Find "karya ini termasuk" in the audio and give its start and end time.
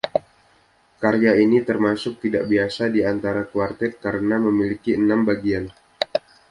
1.01-2.13